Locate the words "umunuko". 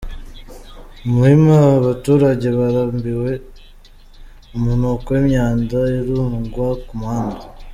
4.55-5.07